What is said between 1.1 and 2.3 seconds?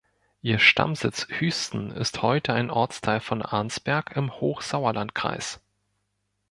Hüsten ist